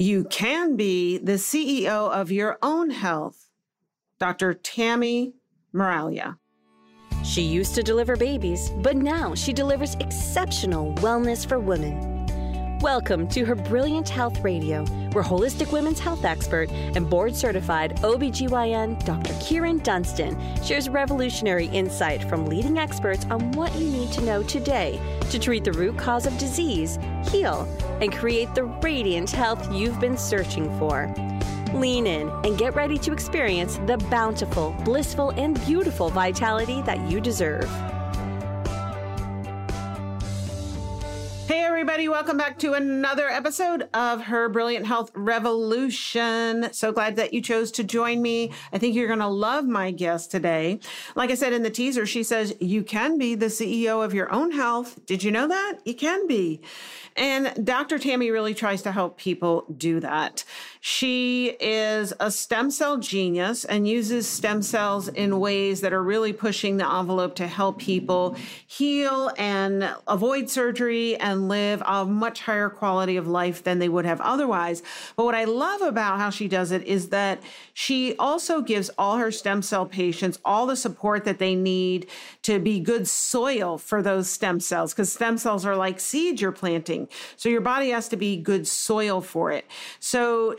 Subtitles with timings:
[0.00, 3.50] You can be the CEO of your own health.
[4.18, 4.54] Dr.
[4.54, 5.34] Tami
[5.74, 6.38] Meraglia.
[7.22, 12.09] She used to deliver babies, but now she delivers exceptional wellness for women.
[12.82, 19.04] Welcome to her Brilliant Health Radio, where holistic women's health expert and board certified OBGYN
[19.04, 19.34] Dr.
[19.34, 20.34] Kyrin Dunston
[20.64, 24.98] shares revolutionary insight from leading experts on what you need to know today
[25.28, 26.98] to treat the root cause of disease,
[27.30, 27.68] heal,
[28.00, 31.14] and create the radiant health you've been searching for.
[31.74, 37.20] Lean in and get ready to experience the bountiful, blissful, and beautiful vitality that you
[37.20, 37.70] deserve.
[41.50, 46.72] Hey, everybody, welcome back to another episode of Her Brilliant Health Revolution.
[46.72, 48.52] So glad that you chose to join me.
[48.72, 50.78] I think you're going to love my guest today.
[51.16, 54.32] Like I said in the teaser, she says, You can be the CEO of your
[54.32, 55.04] own health.
[55.06, 55.80] Did you know that?
[55.84, 56.60] You can be.
[57.16, 57.98] And Dr.
[57.98, 60.44] Tami really tries to help people do that.
[60.82, 66.32] She is a stem cell genius and uses stem cells in ways that are really
[66.32, 68.34] pushing the envelope to help people
[68.66, 74.06] heal and avoid surgery and live a much higher quality of life than they would
[74.06, 74.82] have otherwise.
[75.16, 77.42] But what I love about how she does it is that
[77.74, 82.06] she also gives all her stem cell patients all the support that they need
[82.42, 86.52] to be good soil for those stem cells because stem cells are like seeds you're
[86.52, 87.06] planting.
[87.36, 89.66] So your body has to be good soil for it.
[89.98, 90.54] So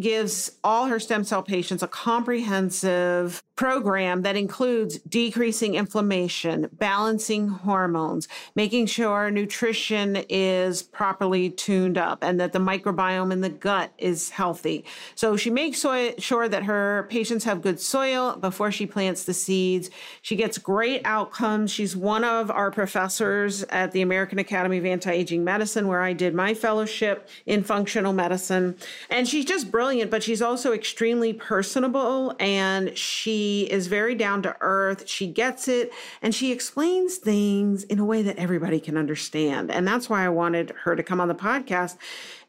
[0.00, 8.28] gives all her stem cell patients a comprehensive program that includes decreasing inflammation, balancing hormones,
[8.54, 14.30] making sure nutrition is properly tuned up and that the microbiome in the gut is
[14.30, 14.84] healthy.
[15.16, 15.84] So she makes
[16.18, 19.90] sure that her patients have good soil before she plants the seeds.
[20.22, 21.72] She gets great outcomes.
[21.72, 26.32] She's one of our professors at the American Academy of Anti-Aging Medicine where I did
[26.32, 28.76] my fellowship in functional medicine.
[29.10, 34.54] And she's just brilliant, but she's also extremely personable and she is very down to
[34.60, 35.08] earth.
[35.08, 39.70] She gets it and she explains things in a way that everybody can understand.
[39.70, 41.96] And that's why I wanted her to come on the podcast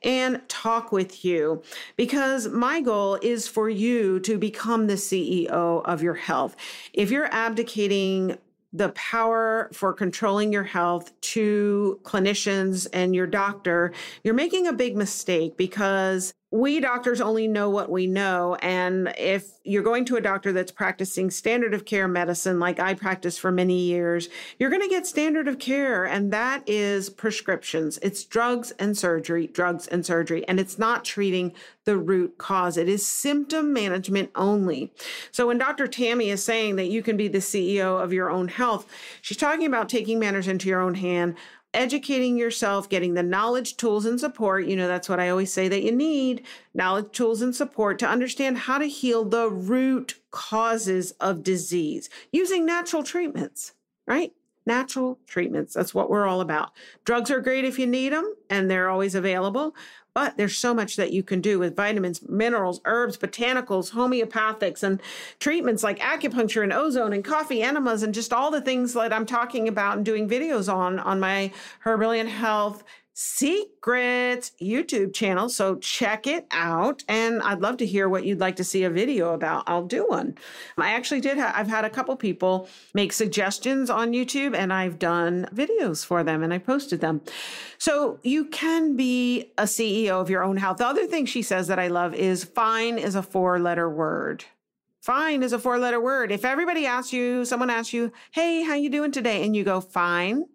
[0.04, 1.64] and talk with you
[1.96, 6.56] because my goal is for you to become the CEO of your health.
[6.94, 8.38] If you're abdicating
[8.72, 13.92] the power for controlling your health to clinicians and your doctor,
[14.24, 18.56] you're making a big mistake because we doctors only know what we know.
[18.56, 22.96] And if you're going to a doctor that's practicing standard of care medicine, like I
[22.96, 26.06] practiced for many years, you're going to get standard of care.
[26.06, 28.00] And that is prescriptions.
[28.02, 30.48] It's drugs and surgery, drugs and surgery.
[30.48, 31.54] And it's not treating
[31.86, 32.78] the root cause.
[32.78, 34.92] It is symptom management only.
[35.32, 35.86] So when Dr.
[35.86, 39.68] Tami is saying that you can be the CEO of your own health, she's talking
[39.68, 41.36] about taking matters into your own hand,
[41.74, 44.66] educating yourself, getting the knowledge, tools, and support.
[44.66, 48.08] You know, that's what I always say that you need knowledge, tools, and support to
[48.08, 53.74] understand how to heal the root causes of disease using natural treatments,
[54.08, 54.34] right?
[54.66, 55.74] Natural treatments.
[55.74, 56.72] That's what we're all about.
[57.06, 59.76] Drugs are great if you need them and they're always available.
[60.14, 65.02] But there's so much that you can do with vitamins, minerals, herbs, botanicals, homeopathics, and
[65.40, 69.26] treatments like acupuncture and ozone and coffee enemas and just all the things that I'm
[69.26, 72.84] talking about and doing videos on on my Her Brilliant Health
[73.22, 75.50] Secrets YouTube channel.
[75.50, 77.04] So check it out.
[77.10, 79.66] And I'd love to hear what you'd like to see a video about.
[79.68, 80.38] I'll do one.
[80.78, 85.00] I actually did, ha- I've had a couple people make suggestions on YouTube and I've
[85.00, 87.20] done videos for them and I posted them.
[87.78, 90.78] So you can be a CEO of your own health.
[90.78, 94.46] The other thing she says that I love is fine is a four letter word.
[95.02, 96.32] Fine is a four letter word.
[96.32, 99.44] If everybody asks you, someone asks you, Hey, how you doing today?
[99.44, 100.46] And you go, fine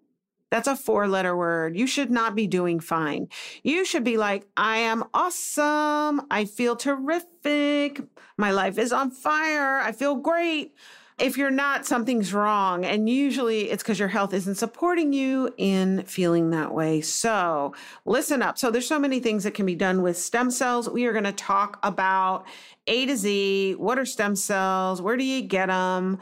[0.51, 1.75] that's a four letter word.
[1.75, 3.27] You should not be doing fine.
[3.63, 6.21] You should be like, I am awesome.
[6.29, 8.01] I feel terrific.
[8.37, 9.79] My life is on fire.
[9.79, 10.73] I feel great.
[11.17, 12.83] If you're not, something's wrong.
[12.83, 16.99] And usually it's because your health isn't supporting you in feeling that way.
[16.99, 17.73] So
[18.03, 18.57] listen up.
[18.57, 20.89] So there's so many things that can be done with stem cells.
[20.89, 22.45] We are going to talk about
[22.87, 23.75] A to Z.
[23.75, 25.01] What are stem cells?
[25.01, 26.19] Where do you get them?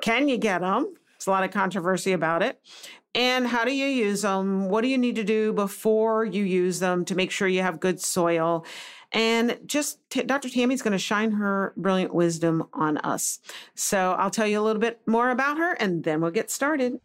[0.00, 0.94] Can you get them?
[1.12, 2.58] There's a lot of controversy about it.
[3.14, 4.68] And how do you use them?
[4.68, 7.80] What do you need to do before you use them to make sure you have
[7.80, 8.64] good soil?
[9.12, 10.48] And just t- Dr.
[10.48, 13.40] Tami's going to shine her brilliant wisdom on us.
[13.74, 17.00] So I'll tell you a little bit more about her and then we'll get started.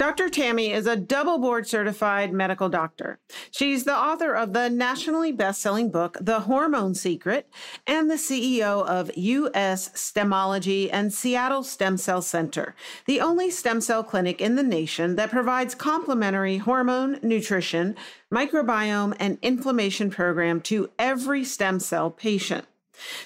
[0.00, 0.30] Dr.
[0.30, 3.18] Tami is a double board certified medical doctor.
[3.50, 7.50] She's the author of the nationally best-selling book, The Hormone Secret,
[7.86, 12.74] and the CEO of US Stemology and Seattle Stem Cell Center,
[13.04, 17.94] the only stem cell clinic in the nation that provides complementary hormone, nutrition,
[18.32, 22.64] microbiome, and inflammation program to every stem cell patient.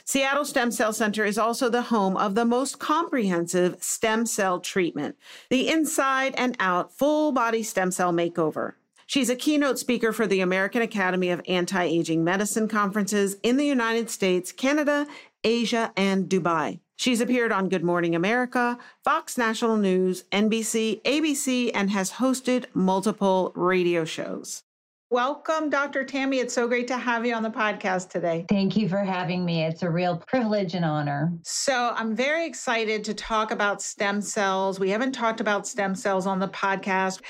[0.05, 5.17] Seattle Stem Cell Center is also the home of the most comprehensive stem cell treatment,
[5.50, 8.75] the inside and out full body stem cell makeover.
[9.06, 13.67] She's a keynote speaker for the American Academy of Anti Aging Medicine conferences in the
[13.67, 15.06] United States, Canada,
[15.43, 16.81] Asia, and Dubai.
[16.97, 23.53] She's appeared on Good Morning America, Fox National News, NBC, ABC, and has hosted multiple
[23.55, 24.62] radio shows.
[25.11, 26.05] Welcome, Dr.
[26.05, 26.41] Tami.
[26.41, 28.47] It's so great to have you on the podcast today.
[28.49, 29.62] Thank you for having me.
[29.62, 31.31] It's a real privilege and honor.
[31.45, 34.81] So, I'm very excited to talk about stem cells.
[34.81, 37.21] We haven't talked about stem cells on the podcast,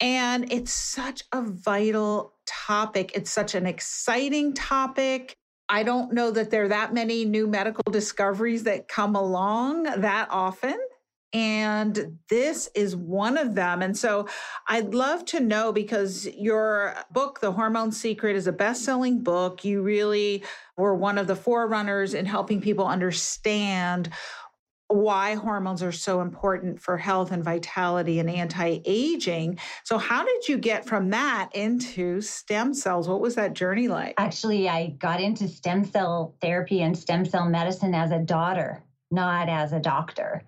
[0.00, 3.12] and it's such a vital topic.
[3.14, 5.36] It's such an exciting topic.
[5.68, 10.28] I don't know that there are that many new medical discoveries that come along that
[10.30, 10.78] often.
[11.32, 13.80] And this is one of them.
[13.80, 14.28] And so
[14.68, 19.64] I'd love to know because your book, The Hormone Secret, is a best selling book.
[19.64, 20.44] You really
[20.76, 24.10] were one of the forerunners in helping people understand
[24.92, 29.58] why hormones are so important for health and vitality and anti aging.
[29.84, 33.08] So, how did you get from that into stem cells?
[33.08, 34.14] What was that journey like?
[34.18, 39.48] Actually, I got into stem cell therapy and stem cell medicine as a daughter, not
[39.48, 40.44] as a doctor.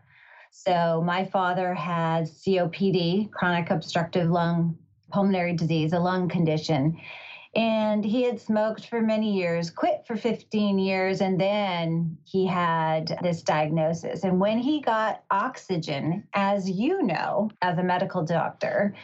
[0.57, 4.79] So my father had COPD, chronic obstructive lung
[5.11, 6.97] pulmonary disease, a lung condition.
[7.57, 13.19] And he had smoked for many years, quit for 15 years, and then he had
[13.21, 14.23] this diagnosis.
[14.23, 18.95] And when he got oxygen, as you know, as a medical doctor,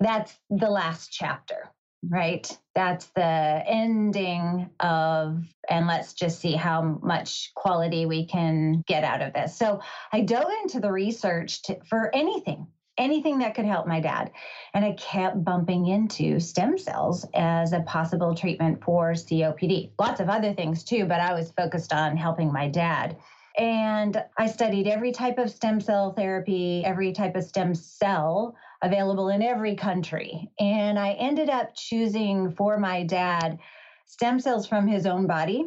[0.00, 1.70] that's the last chapter
[2.10, 2.56] right?
[2.74, 9.22] That's the ending of, and let's just see how much quality we can get out
[9.22, 9.56] of this.
[9.56, 9.80] So
[10.12, 12.66] I dove into the research to, for anything,
[12.98, 14.30] anything that could help my dad.
[14.74, 19.92] And I kept bumping into stem cells as a possible treatment for COPD.
[19.98, 23.16] Lots of other things too, but I was focused on helping my dad.
[23.56, 29.28] And I studied every type of stem cell therapy, every type of stem cell available
[29.30, 30.50] in every country.
[30.58, 33.58] And I ended up choosing for my dad
[34.06, 35.66] stem cells from his own body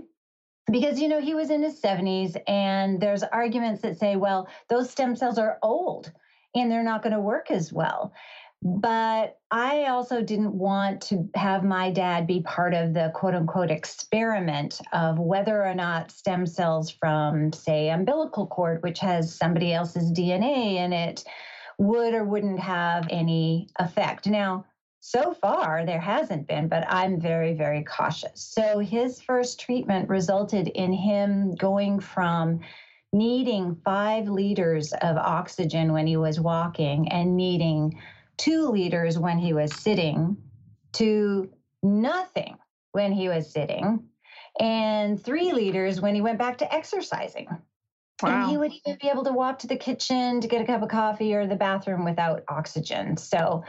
[0.72, 4.90] because you know he was in his 70s and there's arguments that say well those
[4.90, 6.12] stem cells are old
[6.54, 8.14] and they're not going to work as well
[8.64, 13.70] but I also didn't want to have my dad be part of the quote unquote
[13.70, 20.12] experiment of whether or not stem cells from, say, umbilical cord, which has somebody else's
[20.12, 21.24] DNA in it,
[21.78, 24.28] would or wouldn't have any effect.
[24.28, 24.66] Now,
[25.00, 28.42] so far, there hasn't been, but I'm very, very cautious.
[28.42, 32.60] So, his first treatment resulted in him going from
[33.14, 38.00] needing five liters of oxygen when he was walking and needing
[38.38, 40.38] two liters when he was sitting
[40.94, 41.50] to
[41.84, 42.58] nothing
[42.92, 44.04] when he was sitting
[44.60, 47.48] and three liters when he went back to exercising.
[48.22, 48.42] Wow.
[48.42, 50.82] And he would even be able to walk to the kitchen to get a cup
[50.82, 53.18] of coffee or the bathroom without oxygen.
[53.18, 53.64] So,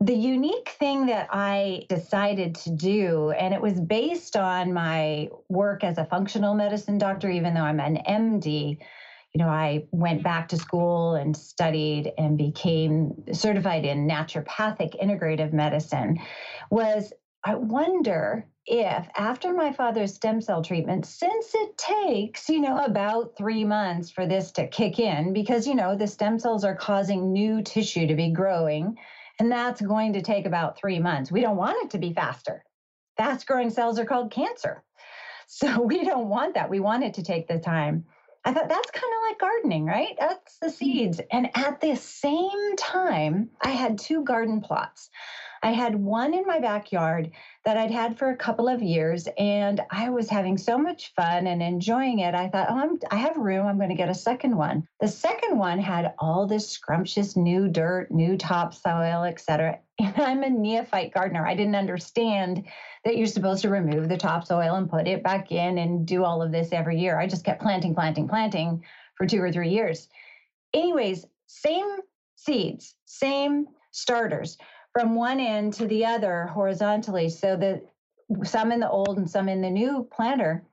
[0.00, 5.82] the unique thing that I decided to do, and it was based on my work
[5.82, 8.78] as a functional medicine doctor, even though I'm an MD,
[9.34, 15.52] you know, I went back to school and studied and became certified in naturopathic integrative
[15.52, 16.18] medicine,
[16.70, 17.12] was
[17.44, 23.36] I wonder if after my father's stem cell treatment, since it takes, you know, about
[23.36, 27.32] three months for this to kick in, because, you know, the stem cells are causing
[27.32, 28.96] new tissue to be growing,
[29.38, 31.32] and that's going to take about three months.
[31.32, 32.62] We don't want it to be faster.
[33.16, 34.84] Fast growing cells are called cancer.
[35.50, 36.68] So we don't want that.
[36.68, 38.04] We want it to take the time.
[38.44, 40.14] I thought that's kind of like gardening, right?
[40.18, 40.74] That's the mm-hmm.
[40.74, 41.20] seeds.
[41.32, 45.08] And at the same time, I had two garden plots.
[45.62, 47.30] I had one in my backyard
[47.64, 51.46] that I'd had for a couple of years, and I was having so much fun
[51.46, 52.34] and enjoying it.
[52.34, 53.66] I thought, oh, I'm, I have room.
[53.66, 54.86] I'm going to get a second one.
[55.00, 59.78] The second one had all this scrumptious new dirt, new topsoil, etc.
[60.00, 61.44] And I'm a neophyte gardener.
[61.44, 62.64] I didn't understand
[63.04, 66.40] that you're supposed to remove the topsoil and put it back in and do all
[66.40, 67.18] of this every year.
[67.18, 68.84] I just kept planting, planting, planting
[69.16, 70.08] for two or three years.
[70.72, 71.96] Anyways, same
[72.36, 74.56] seeds, same starters
[74.98, 77.84] from one end to the other horizontally so that
[78.42, 80.66] some in the old and some in the new planter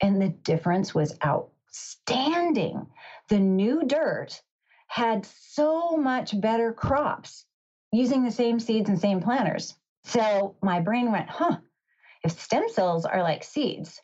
[0.00, 2.84] and the difference was outstanding
[3.28, 4.42] the new dirt
[4.88, 7.46] had so much better crops
[7.92, 9.76] using the same seeds and same planters.
[10.02, 11.58] So my brain went, huh,
[12.24, 14.00] if stem cells are like seeds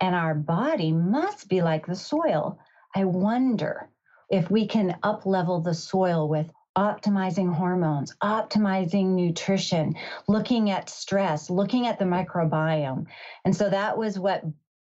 [0.00, 2.60] and our body must be like the soil,
[2.94, 3.90] I wonder
[4.30, 9.94] if we can up level the soil with optimizing hormones, optimizing nutrition,
[10.28, 13.06] looking at stress, looking at the microbiome.
[13.44, 14.44] And so that was what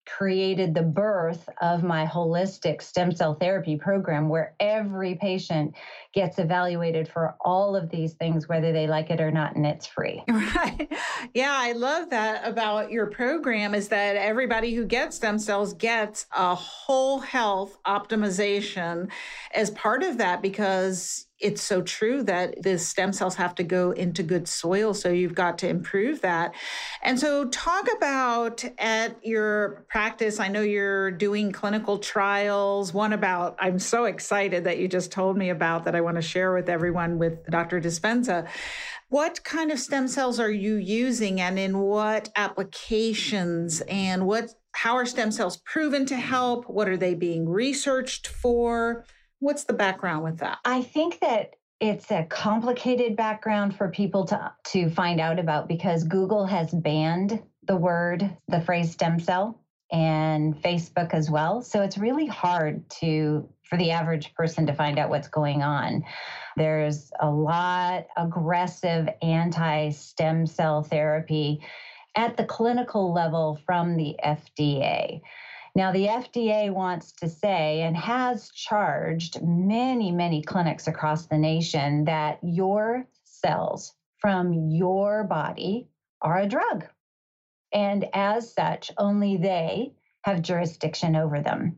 [0.07, 5.75] created the birth of my holistic stem cell therapy program where every patient
[6.13, 9.85] gets evaluated for all of these things whether they like it or not and it's
[9.85, 10.89] free right
[11.33, 16.25] yeah i love that about your program is that everybody who gets stem cells gets
[16.35, 19.09] a whole health optimization
[19.53, 23.91] as part of that because it's so true that the stem cells have to go
[23.91, 24.93] into good soil.
[24.93, 26.55] So you've got to improve that.
[27.03, 30.39] And so, talk about at your practice.
[30.39, 32.93] I know you're doing clinical trials.
[32.93, 36.21] One about, I'm so excited that you just told me about that I want to
[36.21, 37.79] share with everyone with Dr.
[37.79, 38.47] Dispenza.
[39.09, 44.95] What kind of stem cells are you using and in what applications and what how
[44.95, 46.69] are stem cells proven to help?
[46.69, 49.05] What are they being researched for?
[49.39, 50.59] What's the background with that?
[50.65, 56.03] I think that it's a complicated background for people to to find out about because
[56.03, 59.59] Google has banned the word, the phrase stem cell
[59.91, 61.61] and Facebook as well.
[61.61, 66.03] So it's really hard to for the average person to find out what's going on.
[66.55, 71.59] There's a lot aggressive anti-stem cell therapy
[72.15, 75.21] at the clinical level from the FDA.
[75.77, 82.05] Now, the FDA wants to say and has charged many, many clinics across the nation
[82.05, 85.87] that your cells from your body
[86.19, 86.85] are a drug.
[87.71, 89.93] And as such, only they
[90.23, 91.77] have jurisdiction over them.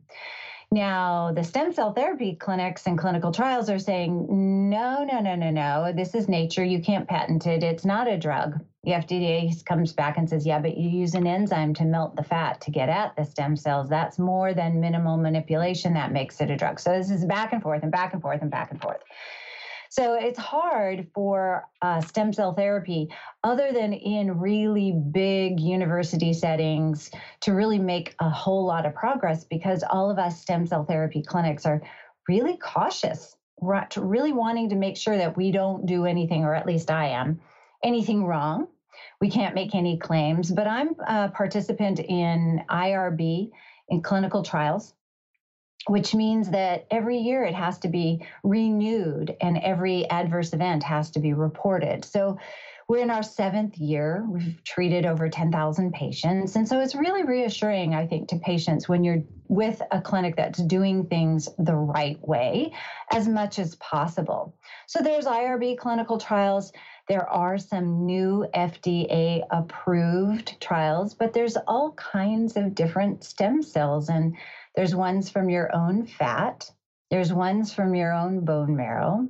[0.72, 5.50] Now, the stem cell therapy clinics and clinical trials are saying, no, no, no, no,
[5.50, 5.92] no.
[5.94, 6.64] This is nature.
[6.64, 7.64] You can't patent it.
[7.64, 8.64] It's not a drug.
[8.84, 12.24] The FDA comes back and says, yeah, but you use an enzyme to melt the
[12.24, 13.90] fat to get at the stem cells.
[13.90, 15.94] That's more than minimal manipulation.
[15.94, 16.80] That makes it a drug.
[16.80, 19.02] So this is back and forth and back and forth and back and forth.
[19.92, 23.10] So it's hard for uh, stem cell therapy,
[23.44, 27.10] other than in really big university settings,
[27.42, 31.24] to really make a whole lot of progress because all of us stem cell therapy
[31.24, 31.82] clinics are
[32.28, 33.36] really cautious,
[33.98, 37.42] really wanting to make sure that we don't do anything, or at least I am,
[37.84, 38.68] anything wrong.
[39.22, 43.50] We can't make any claims, but I'm a participant in IRB
[43.90, 44.94] in clinical trials
[45.88, 51.10] which means that every year it has to be renewed and every adverse event has
[51.12, 52.06] to be reported.
[52.06, 52.38] So
[52.88, 54.26] we're in our seventh year.
[54.28, 56.56] We've treated over 10,000 patients.
[56.56, 60.62] And so it's really reassuring, I think, to patients when you're with a clinic that's
[60.64, 62.74] doing things the right way
[63.12, 64.56] as much as possible.
[64.88, 66.72] So there's IRB clinical trials.
[67.10, 74.10] There are some new FDA approved trials, but there's all kinds of different stem cells
[74.10, 74.38] and
[74.76, 76.70] there's ones from your own fat,
[77.10, 79.28] there's ones from your own bone marrow,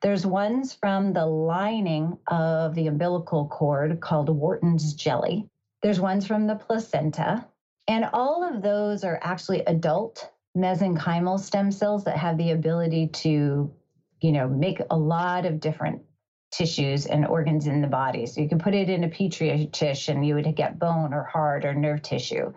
[0.00, 5.46] there's ones from the lining of the umbilical cord called Wharton's jelly.
[5.82, 7.44] There's ones from the placenta.
[7.86, 13.70] And all of those are actually adult mesenchymal stem cells that have the ability to,
[14.22, 16.00] you know, make a lot of different
[16.50, 18.26] tissues and organs in the body.
[18.26, 21.24] So you can put it in a petri dish and you would get bone or
[21.24, 22.52] heart or nerve tissue.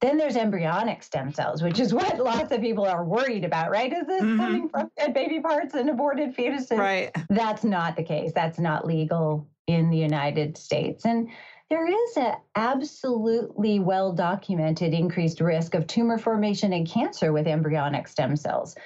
[0.00, 3.92] Then there's embryonic stem cells, which is what lots of people are worried about, right?
[3.92, 4.38] Is this mm-hmm.
[4.38, 6.78] coming from dead baby parts and aborted fetuses?
[6.78, 7.10] Right.
[7.28, 8.32] That's not the case.
[8.34, 11.04] That's not legal in the United States.
[11.04, 11.28] And
[11.68, 18.06] there is an absolutely well documented increased risk of tumor formation and cancer with embryonic
[18.06, 18.76] stem cells.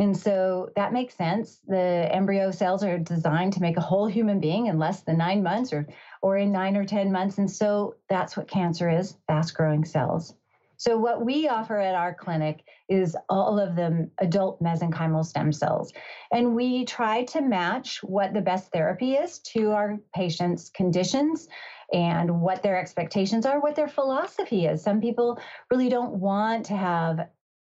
[0.00, 1.60] And so that makes sense.
[1.68, 5.42] The embryo cells are designed to make a whole human being in less than nine
[5.42, 5.86] months or,
[6.22, 7.36] or in nine or 10 months.
[7.36, 10.32] And so that's what cancer is fast growing cells.
[10.78, 15.92] So, what we offer at our clinic is all of the adult mesenchymal stem cells.
[16.32, 21.46] And we try to match what the best therapy is to our patients' conditions
[21.92, 24.82] and what their expectations are, what their philosophy is.
[24.82, 25.38] Some people
[25.70, 27.28] really don't want to have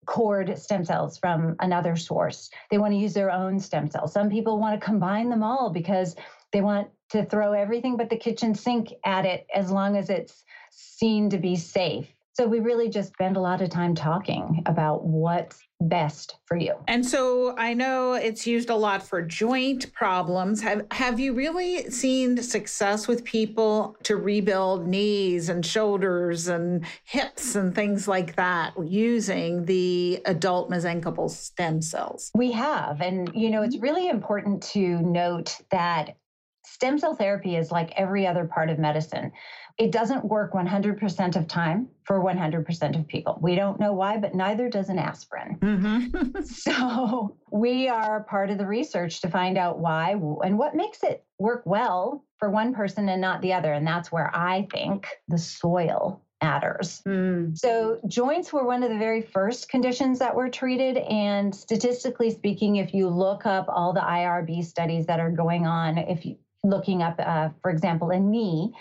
[0.06, 2.50] cord stem cells from another source.
[2.72, 4.14] They want to use their own stem cells.
[4.14, 6.16] Some people want to combine them all because
[6.52, 10.44] they want to throw everything but the kitchen sink at it as long as it's
[10.72, 15.06] seen to be safe So we really just spend a lot of time talking about
[15.06, 16.74] what's best for you.
[16.86, 20.62] And so I know it's used a lot for joint problems.
[20.62, 27.56] Have have you really seen success with people to rebuild knees and shoulders and hips
[27.56, 32.32] and things like that using the adult mesenchymal stem cells?
[32.36, 33.00] We have.
[33.00, 33.84] And you know, it's mm-hmm.
[33.84, 36.18] really important to note that
[36.66, 39.32] stem cell therapy is like every other part of medicine.
[39.78, 43.38] It doesn't work 100% of time for 100% of people.
[43.42, 45.58] We don't know why, but neither does an aspirin.
[45.60, 46.42] Mm-hmm.
[46.44, 50.12] so we are part of the research to find out why
[50.44, 53.74] and what makes it work well for one person and not the other.
[53.74, 57.02] And that's where I think the soil matters.
[57.08, 57.58] Mm.
[57.58, 60.98] So, joints were one of the very first conditions that were treated.
[60.98, 65.98] And statistically speaking, if you look up all the IRB studies that are going on,
[65.98, 68.74] if you looking up, uh, for example, a knee,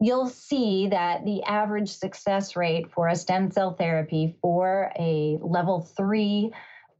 [0.00, 5.80] you'll see that the average success rate for a stem cell therapy for a level
[5.96, 6.52] three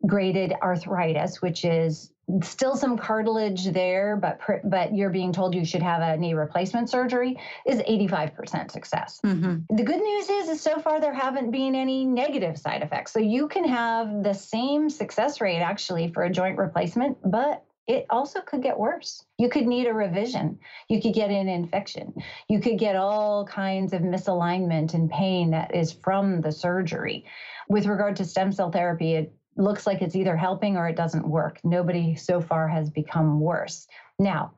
[0.07, 5.83] graded arthritis, which is still some cartilage there, but but you're being told you should
[5.83, 9.21] have a knee replacement surgery, is 85% success.
[9.25, 9.75] Mm-hmm.
[9.75, 13.13] The good news is, is so far there haven't been any negative side effects.
[13.13, 18.07] So you can have the same success rate actually for a joint replacement, but it
[18.09, 19.25] also could get worse.
[19.37, 20.61] You could need a revision.
[20.89, 22.15] You could get an infection.
[22.49, 27.25] You could get all kinds of misalignment and pain that is from the surgery.
[27.69, 31.27] With regard to stem cell therapy, it looks like it's either helping or it doesn't
[31.27, 31.59] work.
[31.65, 33.89] Nobody so far has become worse.
[34.21, 34.53] Now,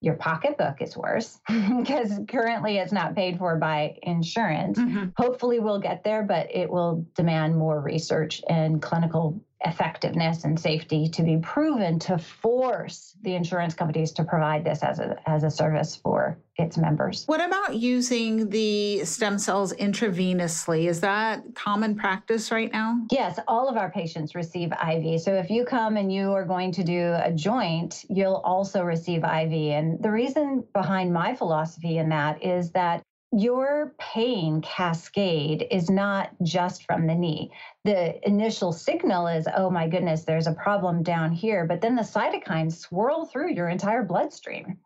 [0.00, 4.78] your pocketbook is worse because currently it's not paid for by insurance.
[4.78, 5.06] Mm-hmm.
[5.16, 11.08] Hopefully, we'll get there, but it will demand more research and clinical effectiveness and safety
[11.08, 15.50] to be proven to force the insurance companies to provide this as a, as a
[15.50, 17.24] service for its members.
[17.26, 20.88] What about using the stem cells intravenously?
[20.88, 23.00] Is that common practice right now?
[23.10, 25.20] Yes, all of our patients receive IV.
[25.20, 29.24] So if you come and you are going to do a joint, you'll also receive
[29.24, 29.52] IV.
[29.52, 33.02] And the reason behind my philosophy in that is that
[33.36, 37.52] your pain cascade is not just from the knee.
[37.84, 42.02] The initial signal is, oh my goodness, there's a problem down here, but then the
[42.02, 44.78] cytokines swirl through your entire bloodstream.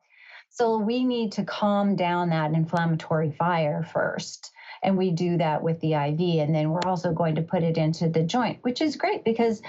[0.49, 4.51] So we need to calm down that inflammatory fire first.
[4.83, 6.41] And we do that with the IV.
[6.41, 9.63] And then we're also going to put it into the joint, which is great because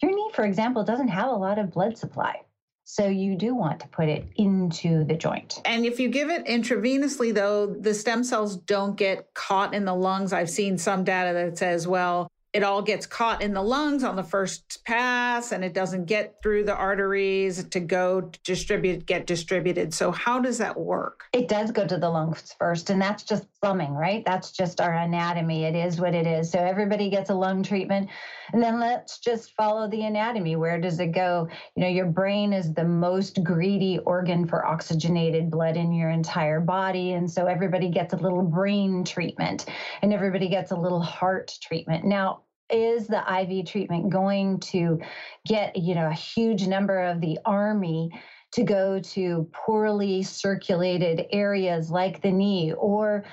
[0.00, 2.42] your knee, for example, doesn't have a lot of blood supply.
[2.84, 5.60] So you do want to put it into the joint.
[5.64, 9.94] And if you give it intravenously, though, the stem cells don't get caught in the
[9.94, 10.32] lungs.
[10.32, 14.14] I've seen some data that says, well, it all gets caught in the lungs on
[14.14, 19.92] the first pass and it doesn't get through the arteries to go distribute get distributed.
[19.92, 21.24] So how does that work?
[21.32, 24.24] It does go to the lungs first and that's just plumbing right?
[24.24, 25.64] That's just our anatomy.
[25.64, 26.52] It is what it is.
[26.52, 28.08] So everybody gets a lung treatment
[28.54, 30.54] and then let's just follow the anatomy.
[30.54, 31.48] Where does it go?
[31.74, 36.60] You know your brain is the most greedy organ for oxygenated blood in your entire
[36.60, 37.14] body.
[37.14, 39.66] And so everybody gets a little brain treatment
[40.02, 42.04] and everybody gets a little heart treatment.
[42.04, 45.00] Now is the IV treatment going to
[45.44, 48.08] get, you know, a huge number of the army
[48.52, 53.24] to go to poorly circulated areas like the knee or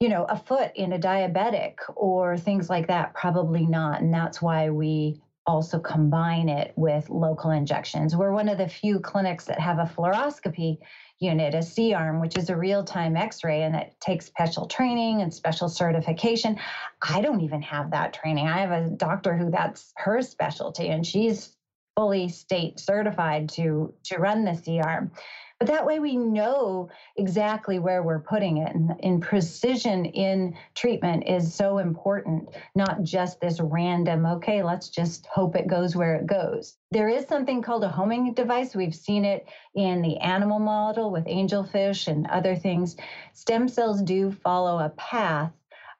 [0.00, 3.14] you know, a foot in a diabetic or things like that?
[3.14, 4.00] Probably not.
[4.00, 8.16] And that's why we also combine it with local injections.
[8.16, 10.78] We're one of the few clinics that have a fluoroscopy
[11.18, 14.66] unit, a C arm, which is a real time x ray, and that takes special
[14.66, 16.58] training and special certification.
[17.00, 18.48] I don't even have that training.
[18.48, 21.56] I have a doctor who that's her specialty, and she's
[21.96, 25.12] fully state certified to to run the C arm.
[25.58, 28.74] But that way we know exactly where we're putting it.
[28.74, 35.26] And, and precision in treatment is so important, not just this random, okay, let's just
[35.26, 36.76] hope it goes where it goes.
[36.90, 38.76] There is something called a homing device.
[38.76, 42.96] We've seen it in the animal model with angelfish and other things.
[43.32, 45.52] Stem cells do follow a path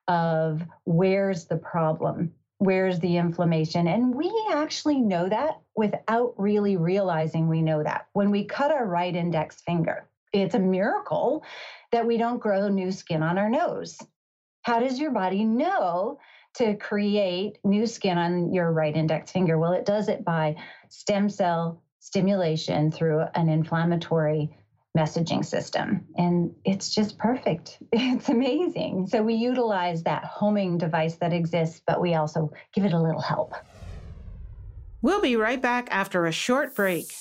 [0.06, 3.86] of where's the problem where's the inflammation?
[3.86, 8.06] And we actually know that without really realizing we know that.
[8.12, 11.44] When we cut our right index finger, it's a miracle
[11.92, 13.98] that we don't grow new skin on our nose.
[14.62, 16.18] How does your body know
[16.54, 19.58] to create new skin on your right index finger?
[19.58, 20.56] Well, it does it by
[20.88, 24.56] stem cell stimulation through an inflammatory
[24.96, 26.06] messaging system.
[26.16, 27.78] And it's just perfect.
[28.16, 29.08] It's amazing.
[29.08, 33.20] So we utilize that homing device that exists, but we also give it a little
[33.20, 33.54] help.
[35.02, 37.12] We'll be right back after a short break.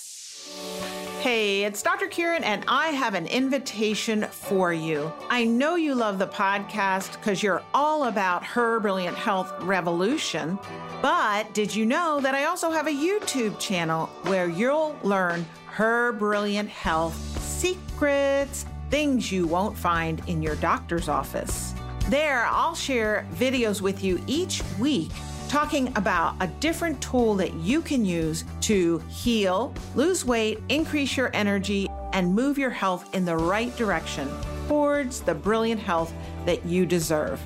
[1.25, 2.05] Hey, it's Dr.
[2.05, 5.11] Kyrin, and I have an invitation for you.
[5.29, 10.59] I know you love the podcast because you're all about her brilliant health revolution.
[11.01, 16.11] But did you know that I also have a YouTube channel where you'll learn her
[16.13, 21.73] brilliant health secrets, things you won't find in your doctor's office?
[22.09, 25.11] There, I'll share videos with you each week
[25.47, 31.31] talking about a different tool that you can use to heal, lose weight, increase your
[31.33, 34.29] energy, and move your health in the right direction
[34.67, 36.13] towards the brilliant health
[36.45, 37.39] that you deserve.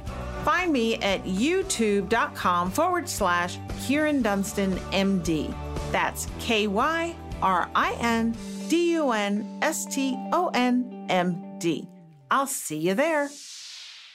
[0.43, 5.54] Find me at youtube.com forward slash Kyrin Dunston MD.
[5.91, 8.36] That's K Y R I N
[8.69, 11.88] D U N S T O N M D.
[12.29, 13.27] I'll see you there.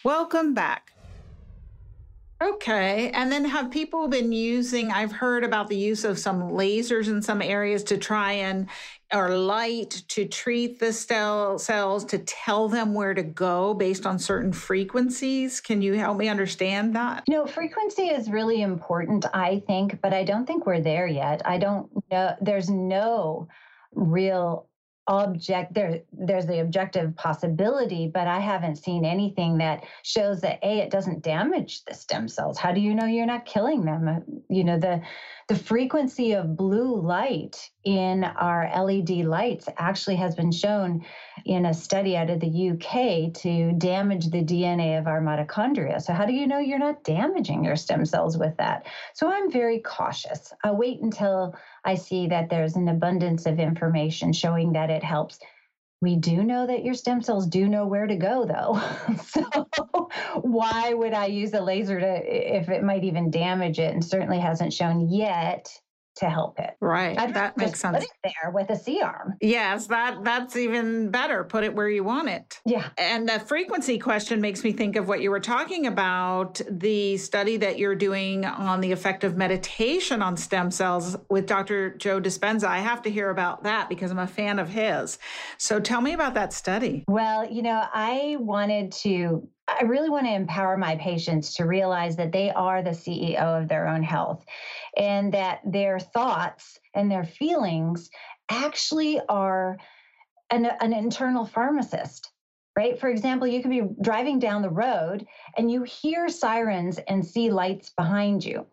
[0.04, 0.92] Welcome back.
[2.40, 3.10] Okay.
[3.10, 7.20] And then have people been using, I've heard about the use of some lasers in
[7.20, 8.68] some areas to try and,
[9.12, 14.20] or light to treat the cell cells to tell them where to go based on
[14.20, 15.60] certain frequencies.
[15.60, 17.24] Can you help me understand that?
[17.26, 21.42] You know, frequency is really important, I think, but I don't think we're there yet.
[21.44, 23.48] I don't know, there's no
[23.94, 24.68] real
[25.06, 30.78] object there there's the objective possibility but i haven't seen anything that shows that a
[30.78, 32.56] it doesn't damage the stem cells.
[32.56, 34.08] How do you know you're not killing them?
[34.08, 35.02] Uh, you know the
[35.48, 41.04] the frequency of blue light in our led lights actually has been shown
[41.44, 46.12] in a study out of the uk to damage the dna of our mitochondria so
[46.12, 49.80] how do you know you're not damaging your stem cells with that so i'm very
[49.80, 51.54] cautious i'll wait until
[51.84, 55.38] I see that there's an abundance of information showing that it helps.
[56.04, 58.78] We do know that your stem cells do know where to go, though.
[59.24, 60.10] so,
[60.42, 63.94] why would I use a laser to, if it might even damage it?
[63.94, 65.70] And certainly hasn't shown yet
[66.16, 66.76] to help it.
[66.80, 67.18] Right.
[67.18, 67.98] I'd that makes sense.
[67.98, 69.34] Put it there with a C arm.
[69.40, 71.44] Yes, that that's even better.
[71.44, 72.60] Put it where you want it.
[72.64, 72.88] Yeah.
[72.98, 77.56] And the frequency question makes me think of what you were talking about, the study
[77.58, 81.94] that you're doing on the effect of meditation on stem cells with Dr.
[81.96, 82.64] Joe Dispenza.
[82.64, 85.18] I have to hear about that because I'm a fan of his.
[85.58, 87.04] So tell me about that study.
[87.08, 92.16] Well, you know, I wanted to I really want to empower my patients to realize
[92.16, 94.44] that they are the CEO of their own health
[94.96, 98.10] and that their thoughts and their feelings
[98.50, 99.78] actually are
[100.50, 102.30] an, an internal pharmacist
[102.76, 102.98] right?
[102.98, 107.50] For example, you could be driving down the road and you hear sirens and see
[107.50, 108.66] lights behind you.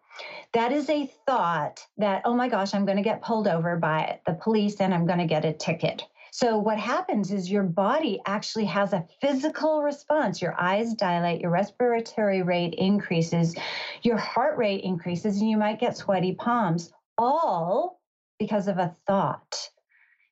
[0.54, 4.19] That is a thought that, oh my gosh, I'm going to get pulled over by
[4.25, 6.04] the police and I'm going to get a ticket.
[6.34, 10.41] So, what happens is your body actually has a physical response.
[10.41, 13.54] Your eyes dilate, your respiratory rate increases,
[14.02, 18.00] your heart rate increases, and you might get sweaty palms, all
[18.39, 19.70] because of a thought.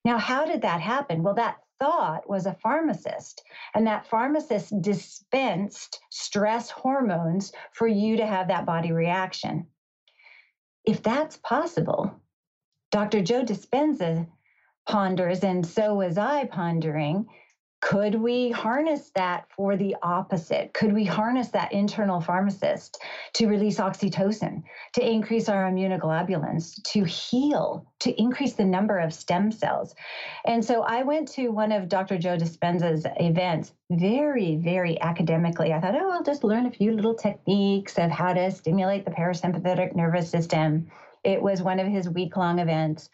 [0.02, 1.22] Now, how did that happen?
[1.22, 3.42] Well, that thought was a pharmacist,
[3.74, 9.66] and that pharmacist dispensed stress hormones for you to have that body reaction.
[10.86, 12.14] If that's possible,
[12.90, 13.20] Dr.
[13.20, 14.26] Joe Dispenza
[14.90, 17.26] ponders, and so was I pondering.
[17.80, 20.74] Could we harness that for the opposite?
[20.74, 23.00] Could we harness that internal pharmacist
[23.34, 29.52] to release oxytocin, to increase our immunoglobulins, to heal, to increase the number of stem
[29.52, 29.94] cells?
[30.44, 32.18] And so I went to one of Dr.
[32.18, 35.72] Joe Dispenza's events very, very academically.
[35.72, 39.12] I thought, oh, I'll just learn a few little techniques of how to stimulate the
[39.12, 40.90] parasympathetic nervous system.
[41.22, 43.08] It was one of his week long events.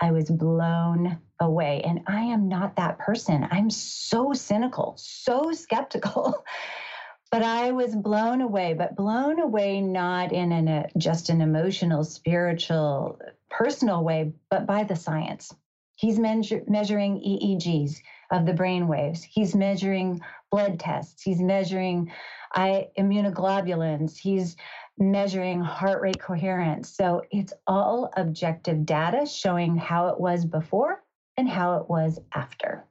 [0.00, 1.82] I was blown away.
[1.84, 3.46] And I am not that person.
[3.50, 6.44] I'm so cynical, so skeptical.
[7.30, 12.04] but I was blown away, but blown away not in an, a, just an emotional,
[12.04, 13.18] spiritual,
[13.50, 15.54] personal way, but by the science.
[15.96, 17.96] He's measure, measuring EEGs
[18.30, 19.22] of the brain waves.
[19.22, 21.22] He's measuring blood tests.
[21.22, 22.12] He's measuring
[22.54, 24.16] I, immunoglobulins.
[24.16, 24.56] He's
[24.98, 26.90] measuring heart rate coherence.
[26.90, 31.02] So it's all objective data showing how it was before
[31.36, 32.84] and how it was after.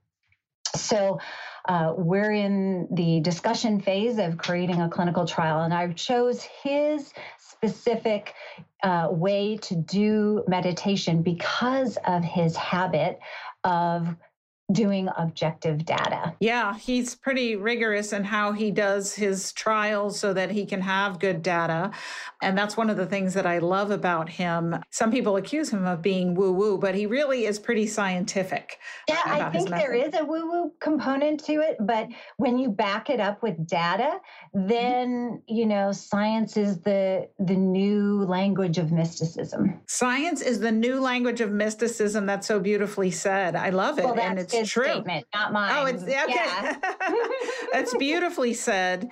[0.75, 1.19] So
[1.67, 7.11] uh, we're in the discussion phase of creating a clinical trial, and I chose his
[7.39, 8.33] specific
[8.83, 13.19] uh, way to do meditation because of his habit
[13.63, 14.15] of
[14.71, 16.35] doing objective data.
[16.41, 21.19] Yeah, he's pretty rigorous in how he does his trials so that he can have
[21.19, 21.91] good data.
[22.41, 24.75] And that's one of the things that I love about him.
[24.89, 28.77] Some people accuse him of being woo woo, but he really is pretty scientific.
[29.07, 31.77] Yeah, I think there is a woo woo component to it.
[31.79, 34.19] But when you back it up with data,
[34.53, 39.79] then, you know, science is the, the new language of mysticism.
[39.87, 42.25] Science is the new language of mysticism.
[42.25, 43.55] That's so beautifully said.
[43.55, 44.03] I love it.
[44.03, 44.85] Well, and it's his true.
[44.85, 45.71] statement, not mine.
[45.75, 46.25] Oh, it's okay.
[46.27, 46.77] Yeah.
[47.73, 49.11] That's beautifully said.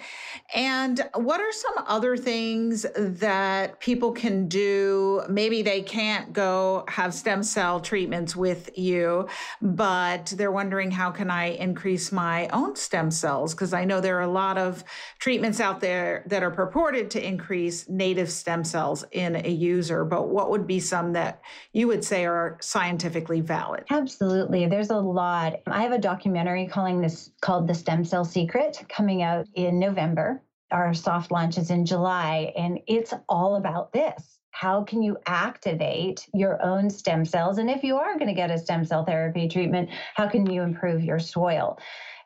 [0.53, 5.23] And what are some other things that people can do?
[5.29, 9.27] Maybe they can't go have stem cell treatments with you,
[9.61, 13.53] but they're wondering how can I increase my own stem cells?
[13.53, 14.83] Because I know there are a lot of
[15.19, 20.29] treatments out there that are purported to increase native stem cells in a user, but
[20.29, 21.41] what would be some that
[21.73, 23.83] you would say are scientifically valid?
[23.89, 24.67] Absolutely.
[24.67, 29.21] There's a lot I have a documentary calling this called The Stem Cell Secret coming
[29.21, 30.41] out in November.
[30.71, 34.39] Our soft launch is in July, and it's all about this.
[34.51, 37.57] How can you activate your own stem cells?
[37.57, 40.61] And if you are going to get a stem cell therapy treatment, how can you
[40.61, 41.77] improve your soil?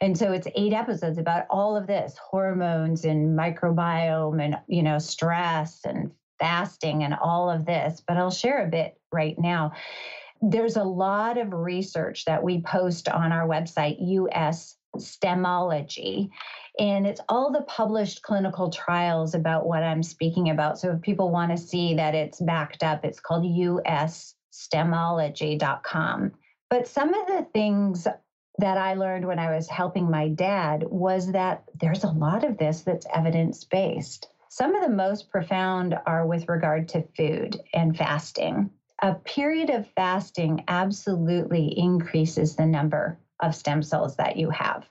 [0.02, 5.00] And so it's eight episodes about all of this hormones and microbiome and, you know,
[5.00, 8.04] stress and fasting and all of this.
[8.08, 9.74] But I'll share a bit right now
[10.42, 16.32] there's a lot of research that we post on our website, US Stemology,
[16.80, 20.80] and it's all the published clinical trials about what I'm speaking about.
[20.80, 26.32] So if people want to see that it's backed up, it's called usstemology.com.
[26.70, 28.08] But some of the things
[28.60, 32.58] that I learned when I was helping my dad was that there's a lot of
[32.58, 34.28] this that's evidence based.
[34.50, 38.70] Some of the most profound are with regard to food and fasting
[39.02, 44.88] a period of fasting absolutely increases the number of stem cells that you have.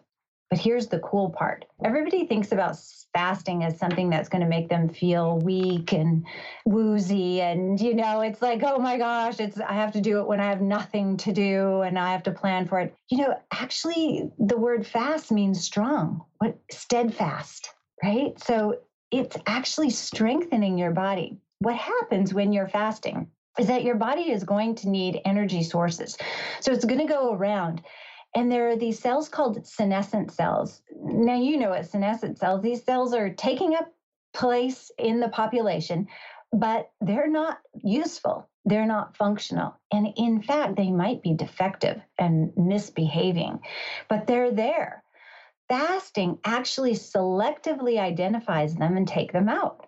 [0.50, 2.78] But here's the cool part everybody thinks about
[3.12, 6.24] fasting as something that's going to make them feel weak and
[6.64, 7.40] woozy.
[7.40, 10.40] And, you know, it's like, oh my gosh, it's, I have to do it when
[10.40, 12.94] I have nothing to do and I have to plan for it.
[13.10, 17.70] You know, actually, the word fast means strong, what steadfast,
[18.02, 18.38] right?
[18.42, 18.78] So
[19.10, 21.38] it's actually strengthening your body.
[21.60, 23.30] What happens when you're fasting?
[23.58, 26.16] Is that your body is going to need energy sources.
[26.60, 27.82] So it's going to go around.
[28.34, 30.82] And there are these cells called senescent cells.
[30.94, 33.92] Now, you know what senescent cells, these cells are taking up
[34.34, 36.06] place in the population,
[36.52, 38.48] but they're not useful.
[38.64, 39.74] They're not functional.
[39.90, 43.60] And in fact, they might be defective and misbehaving,
[44.08, 45.02] but they're there.
[45.68, 49.87] Fasting actually selectively identifies them and take them out.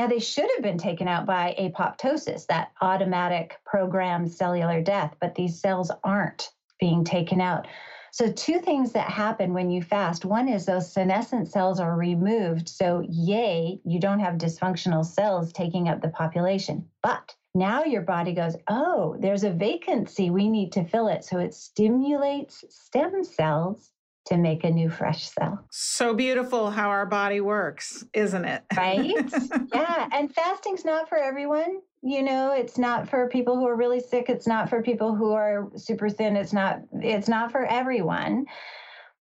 [0.00, 5.34] Now, they should have been taken out by apoptosis, that automatic programmed cellular death, but
[5.34, 7.66] these cells aren't being taken out.
[8.10, 12.66] So, two things that happen when you fast one is those senescent cells are removed.
[12.66, 16.88] So, yay, you don't have dysfunctional cells taking up the population.
[17.02, 20.30] But now your body goes, oh, there's a vacancy.
[20.30, 21.26] We need to fill it.
[21.26, 23.90] So, it stimulates stem cells
[24.26, 25.64] to make a new fresh cell.
[25.70, 28.62] So beautiful how our body works, isn't it?
[28.76, 29.14] Right?
[29.74, 30.08] yeah.
[30.12, 31.80] And fasting's not for everyone.
[32.02, 34.26] You know, it's not for people who are really sick.
[34.28, 36.36] It's not for people who are super thin.
[36.36, 38.46] It's not, it's not for everyone.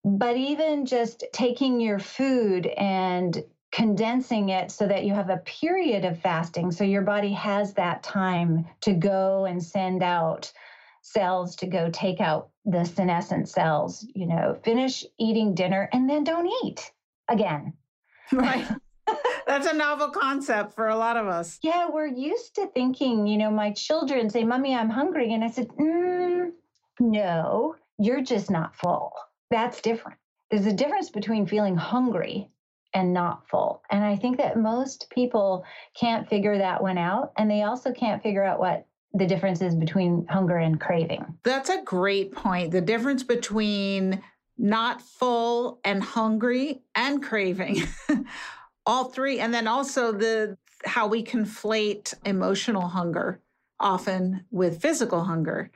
[0.03, 6.03] But even just taking your food and condensing it so that you have a period
[6.03, 10.51] of fasting so your body has that time to go and send out
[11.01, 16.23] cells to go take out the senescent cells, you know, finish eating dinner and then
[16.23, 16.91] don't eat
[17.29, 17.73] again.
[18.33, 18.65] Right.
[19.45, 21.59] That's a novel concept for a lot of us.
[21.61, 25.33] Yeah, we're used to thinking, you know, my children say, Mommy, I'm hungry.
[25.33, 26.51] And I said, mm,
[27.01, 29.11] No, you're just not full.
[29.49, 30.17] That's different.
[30.49, 32.49] There's a difference between feeling hungry
[32.93, 33.83] and not full.
[33.89, 35.65] And I think that most people
[35.99, 37.33] can't figure that one out.
[37.37, 41.37] And they also can't figure out what the differences between hunger and craving.
[41.43, 42.71] That's a great point.
[42.71, 44.21] The difference between
[44.57, 47.83] not full and hungry and craving.
[48.85, 53.39] All three and then also the how we conflate emotional hunger
[53.79, 55.71] often with physical hunger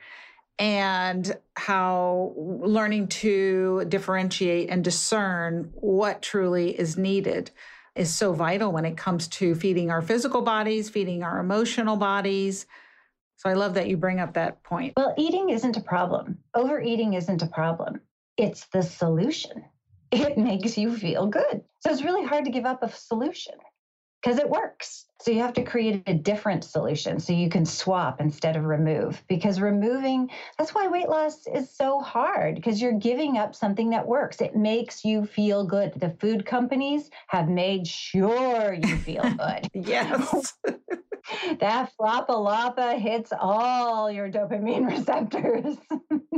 [0.58, 7.50] and how learning to differentiate and discern what truly is needed
[7.94, 12.66] is so vital when it comes to feeding our physical bodies, feeding our emotional bodies,
[13.36, 14.94] so I love that you bring up that point.
[14.96, 16.38] Well, eating isn't a problem.
[16.54, 18.00] Overeating isn't a problem.
[18.36, 19.64] It's the solution.
[20.10, 21.62] It makes you feel good.
[21.80, 23.54] So it's really hard to give up a solution.
[24.22, 25.06] because it works.
[25.18, 29.22] So you have to create a different solution so you can swap instead of remove
[29.28, 34.06] because removing that's why weight loss is so hard because you're giving up something that
[34.06, 34.40] works.
[34.40, 35.94] It makes you feel good.
[35.96, 39.68] The food companies have made sure you feel good.
[39.74, 40.54] yes.
[41.60, 45.76] that floppa loppa hits all your dopamine receptors.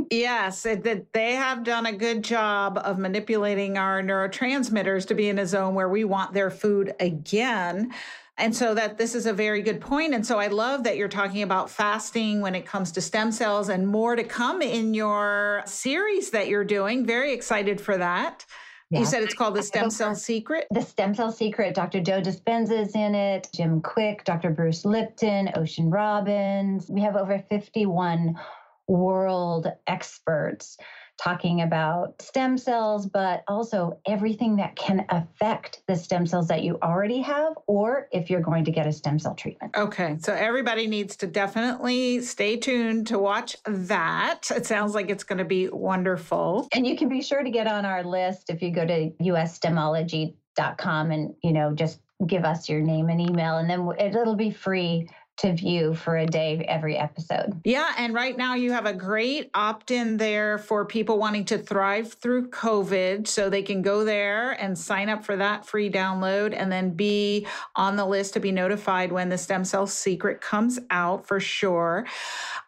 [0.09, 5.37] yes, that they have done a good job of manipulating our neurotransmitters to be in
[5.37, 7.93] a zone where we want their food again.
[8.39, 10.13] And so that this is a very good point.
[10.13, 13.67] And so I love that you're talking about fasting when it comes to stem cells
[13.67, 17.05] and more to come in your series that you're doing.
[17.05, 18.45] Very excited for that.
[18.91, 18.99] Yeah.
[18.99, 20.67] You said it's called the Stem Cell Secret?
[20.71, 21.75] The Stem Cell Secret.
[21.75, 21.99] Dr.
[22.01, 24.49] Joe Dispenza is in it, Jim Kwik, Dr.
[24.49, 26.89] Bruce Lipton, Ocean Robbins.
[26.89, 28.39] We have over 51
[28.87, 30.77] world experts
[31.19, 36.79] talking about stem cells, but also everything that can affect the stem cells that you
[36.81, 39.75] already have, or if you're going to get a stem cell treatment.
[39.75, 40.17] Okay.
[40.21, 44.49] So everybody needs to definitely stay tuned to watch that.
[44.49, 46.67] It sounds like it's going to be wonderful.
[46.73, 51.11] And you can be sure to get on our list if you go to usstemology.com
[51.11, 55.09] and, you know, just give us your name and email, and then it'll be free
[55.39, 57.61] to view for a day every episode.
[57.63, 57.93] Yeah.
[57.97, 62.11] And right now you have a great opt in there for people wanting to thrive
[62.13, 63.25] through COVID.
[63.25, 67.47] So they can go there and sign up for that free download and then be
[67.77, 72.05] on the list to be notified when the stem cell secret comes out for sure.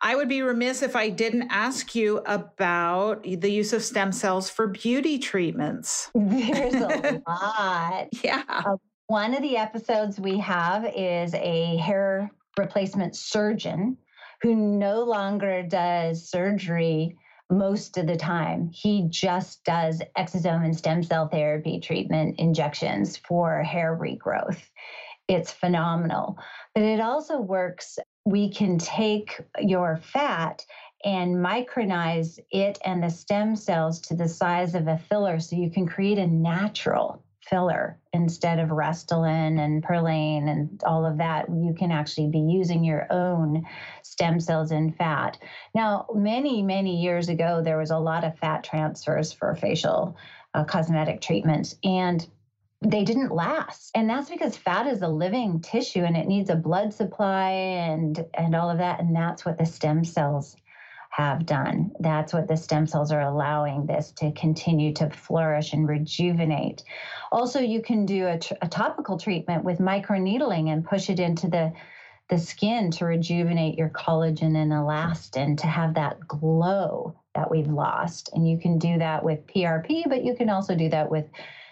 [0.01, 4.49] I would be remiss if I didn't ask you about the use of stem cells
[4.49, 6.09] for beauty treatments.
[6.15, 8.07] There's a lot.
[8.23, 8.43] yeah.
[8.47, 13.97] Uh, one of the episodes we have is a hair replacement surgeon
[14.41, 17.15] who no longer does surgery
[17.49, 18.69] most of the time.
[18.73, 24.61] He just does exosome and stem cell therapy treatment injections for hair regrowth.
[25.27, 26.37] It's phenomenal.
[26.73, 27.99] But it also works.
[28.25, 30.65] We can take your fat
[31.03, 35.69] and micronize it and the stem cells to the size of a filler so you
[35.69, 41.49] can create a natural filler instead of Restylane and Perlane and all of that.
[41.49, 43.65] You can actually be using your own
[44.03, 45.37] stem cells and fat.
[45.73, 50.15] Now, many, many years ago, there was a lot of fat transfers for facial
[50.53, 51.75] uh, cosmetic treatments.
[51.83, 52.25] And
[52.83, 56.55] they didn't last and that's because fat is a living tissue and it needs a
[56.55, 60.55] blood supply and and all of that and that's what the stem cells
[61.11, 61.91] have done.
[61.99, 66.83] That's what the stem cells are allowing this to continue to flourish and rejuvenate.
[67.33, 71.73] Also, you can do a, a topical treatment with microneedling and push it into the
[72.29, 78.29] the skin to rejuvenate your collagen and elastin to have that glow that we've lost.
[78.33, 81.25] And you can do that with PRP, but you can also do that with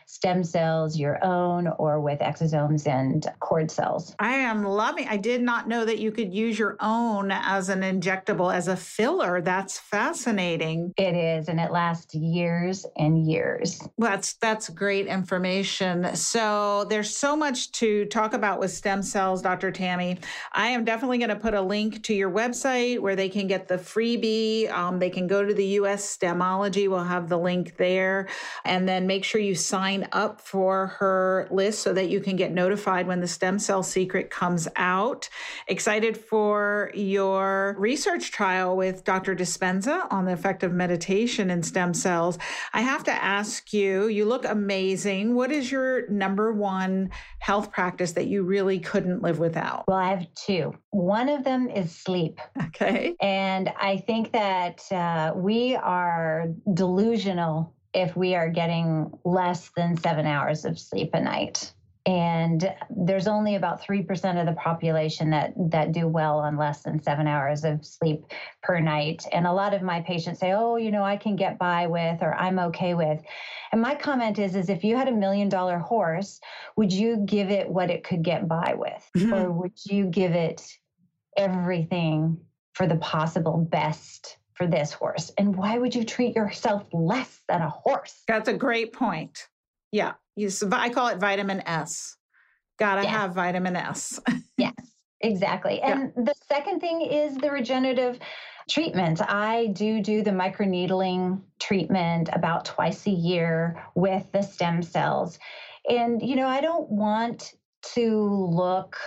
[0.09, 4.15] stem cells, your own, or with exosomes and cord cells.
[4.17, 5.07] I am loving.
[5.07, 8.75] I did not know that you could use your own as an injectable as a
[8.75, 9.39] filler.
[9.39, 10.93] That's fascinating.
[10.97, 13.87] It is, and it lasts years and years.
[13.99, 16.15] That's that's great information.
[16.15, 19.71] So there's so much to talk about with stem cells, Dr.
[19.71, 20.17] Tami.
[20.53, 23.67] I am definitely going to put a link to your website where they can get
[23.67, 24.71] the freebie.
[24.71, 26.87] Um, they can go to the US Stemology.
[26.87, 28.27] We'll have the link there,
[28.65, 32.35] and then make sure you sign sign up for her list so that you can
[32.35, 35.29] get notified when the stem cell secret comes out.
[35.67, 39.35] Excited for your research trial with Dr.
[39.35, 42.37] Dispenza on the effect of meditation and stem cells.
[42.73, 45.35] I have to ask you, you look amazing.
[45.35, 49.85] What is your number one health practice that you really couldn't live without?
[49.87, 50.75] Well, I have two.
[50.91, 52.39] One of them is sleep.
[52.69, 53.15] Okay.
[53.21, 60.25] And I think that uh, we are delusional if we are getting less than seven
[60.25, 61.73] hours of sleep a night.
[62.05, 67.03] And there's only about 3% of the population that, that do well on less than
[67.03, 68.23] seven hours of sleep
[68.63, 69.25] per night.
[69.31, 72.23] And a lot of my patients say, oh, you know, I can get by with
[72.23, 73.21] or I'm okay with.
[73.71, 76.39] And my comment is, is if you had a million dollar horse,
[76.77, 79.09] would you give it what it could get by with?
[79.15, 79.33] Mm-hmm.
[79.33, 80.65] Or would you give it
[81.37, 82.39] everything
[82.73, 85.31] for the possible best for this horse?
[85.37, 88.23] And why would you treat yourself less than a horse?
[88.27, 89.47] That's a great point.
[89.91, 90.13] Yeah.
[90.35, 92.17] You, I call it vitamin S.
[92.77, 93.11] Gotta yes.
[93.11, 94.19] have vitamin S.
[94.57, 94.73] yes,
[95.21, 95.81] exactly.
[95.81, 96.23] And yeah.
[96.23, 98.19] the second thing is the regenerative
[98.69, 99.21] treatment.
[99.21, 105.39] I do do the microneedling treatment about twice a year with the stem cells.
[105.89, 107.53] And, you know, I don't want
[107.95, 108.97] to look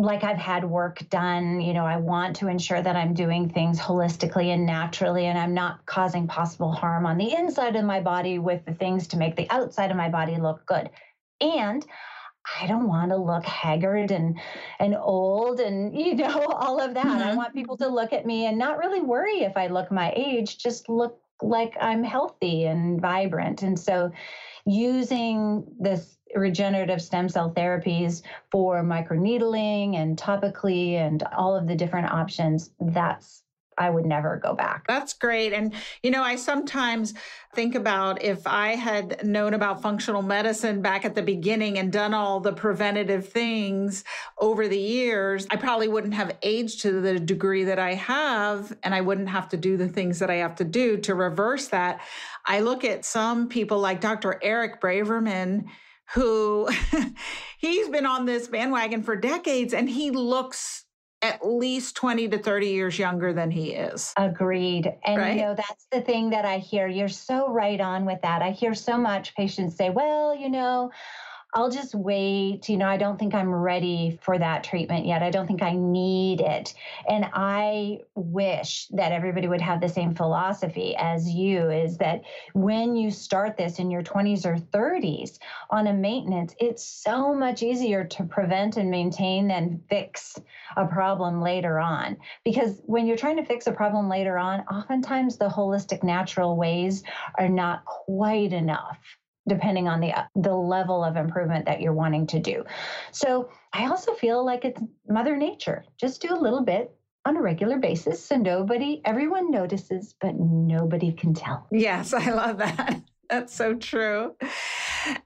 [0.00, 1.60] like I've had work done.
[1.60, 5.54] You know, I want to ensure that I'm doing things holistically and naturally, and I'm
[5.54, 9.36] not causing possible harm on the inside of my body with the things to make
[9.36, 10.90] the outside of my body look good.
[11.40, 11.84] And
[12.60, 14.38] I don't want to look haggard and
[14.78, 17.04] and old and you know all of that.
[17.04, 17.28] Mm-hmm.
[17.28, 20.12] I want people to look at me and not really worry if I look my
[20.16, 23.62] age, just look like I'm healthy and vibrant.
[23.62, 24.12] And so
[24.66, 32.10] using this regenerative stem cell therapies for microneedling and topically and all of the different
[32.10, 33.42] options, that's
[33.80, 34.86] I would never go back.
[34.86, 35.54] That's great.
[35.54, 37.14] And, you know, I sometimes
[37.54, 42.12] think about if I had known about functional medicine back at the beginning and done
[42.12, 44.04] all the preventative things
[44.38, 48.76] over the years, I probably wouldn't have aged to the degree that I have.
[48.82, 51.68] And I wouldn't have to do the things that I have to do to reverse
[51.68, 52.00] that.
[52.44, 54.38] I look at some people like Dr.
[54.42, 55.64] Eric Braverman
[56.14, 56.68] who
[57.58, 60.84] he's been on this bandwagon for decades and he looks
[61.22, 64.12] at least 20 to 30 years younger than he is.
[64.16, 64.90] Agreed.
[65.04, 65.36] And right?
[65.36, 66.88] you know, that's the thing that I hear.
[66.88, 68.40] You're so right on with that.
[68.40, 70.90] I hear so much patients say, well, you know,
[71.54, 72.68] I'll just wait.
[72.68, 75.22] You know, I don't think I'm ready for that treatment yet.
[75.22, 76.74] I don't think I need it.
[77.08, 82.22] And I wish that everybody would have the same philosophy as you is that
[82.52, 85.38] when you start this in your 20s or 30s
[85.70, 90.38] on a maintenance, it's so much easier to prevent and maintain than fix
[90.76, 92.16] a problem later on.
[92.44, 97.02] Because when you're trying to fix a problem later on, oftentimes the holistic natural ways
[97.38, 98.98] are not quite enough
[99.48, 102.64] depending on the uh, the level of improvement that you're wanting to do.
[103.12, 105.84] So, I also feel like it's mother nature.
[105.98, 106.94] Just do a little bit
[107.26, 111.66] on a regular basis so nobody everyone notices but nobody can tell.
[111.70, 113.02] Yes, I love that.
[113.28, 114.34] That's so true.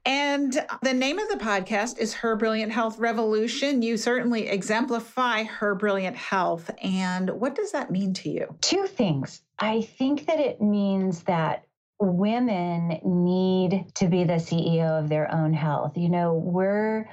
[0.05, 0.53] And
[0.83, 3.81] the name of the podcast is Her Brilliant Health Revolution.
[3.81, 6.71] You certainly exemplify her brilliant health.
[6.83, 8.57] And what does that mean to you?
[8.61, 9.41] Two things.
[9.59, 11.65] I think that it means that
[12.05, 15.97] women need to be the CEO of their own health.
[15.97, 17.09] You know, we're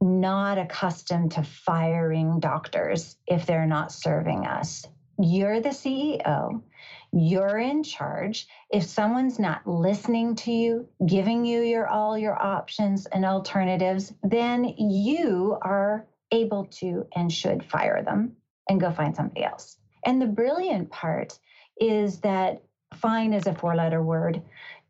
[0.00, 4.86] not accustomed to firing doctors if they're not serving us.
[5.18, 6.62] You're the CEO.
[7.12, 8.46] You're in charge.
[8.70, 14.64] If someone's not listening to you, giving you your all your options and alternatives, then
[14.64, 18.36] you are able to and should fire them
[18.68, 19.76] and go find somebody else.
[20.06, 21.38] And the brilliant part
[21.78, 22.62] is that
[22.94, 24.42] fine is a four letter word.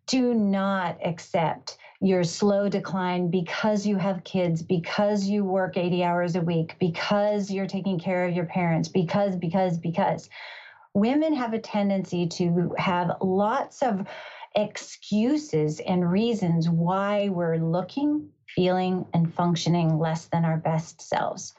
[0.06, 6.34] Do not accept your slow decline because you have kids, because you work 80 hours
[6.34, 10.28] a week, because you're taking care of your parents, because, because, because.
[10.92, 14.08] Women have a tendency to have lots of
[14.56, 21.54] excuses and reasons why we're looking, feeling, and functioning less than our best selves.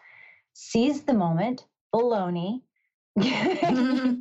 [0.53, 1.65] Seize the moment,
[1.95, 2.61] baloney,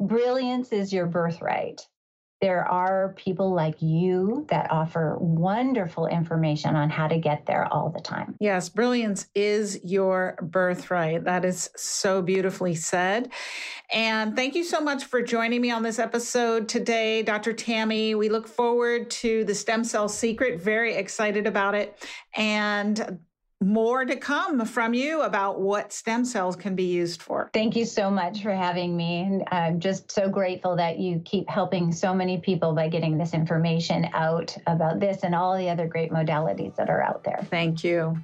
[0.00, 1.80] Brilliance is your birthright.
[2.40, 7.90] There are people like you that offer wonderful information on how to get there all
[7.90, 8.36] the time.
[8.38, 11.24] Yes, brilliance is your birthright.
[11.24, 13.32] That is so beautifully said.
[13.92, 17.52] And thank you so much for joining me on this episode today, Dr.
[17.52, 18.16] Tami.
[18.16, 22.06] We look forward to the stem cell secret, very excited about it.
[22.36, 23.18] And
[23.60, 27.50] more to come from you about what stem cells can be used for.
[27.52, 29.22] Thank you so much for having me.
[29.22, 33.34] And I'm just so grateful that you keep helping so many people by getting this
[33.34, 37.40] information out about this and all the other great modalities that are out there.
[37.50, 38.16] Thank you.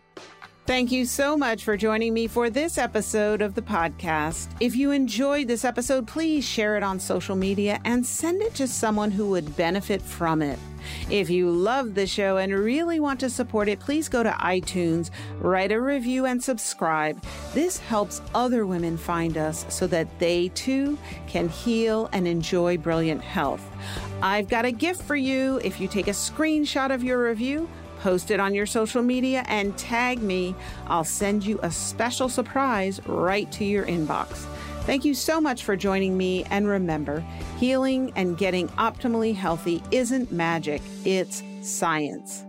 [0.66, 4.48] Thank you so much for joining me for this episode of the podcast.
[4.60, 8.66] If you enjoyed this episode, please share it on social media and send it to
[8.66, 10.58] someone who would benefit from it.
[11.10, 15.10] If you love the show and really want to support it, please go to iTunes,
[15.38, 17.22] write a review, and subscribe.
[17.52, 20.96] This helps other women find us so that they too
[21.26, 23.62] can heal and enjoy brilliant health.
[24.22, 27.68] I've got a gift for you if you take a screenshot of your review
[28.04, 30.54] post it on your social media, and tag me.
[30.88, 34.44] I'll send you a special surprise right to your inbox.
[34.82, 36.44] Thank you so much for joining me.
[36.50, 37.24] And remember,
[37.58, 42.43] healing and getting optimally healthy isn't magic, it's science.